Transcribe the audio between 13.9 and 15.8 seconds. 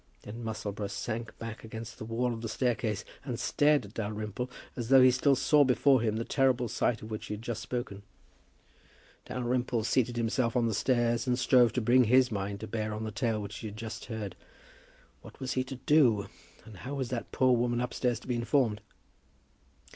heard. What was he to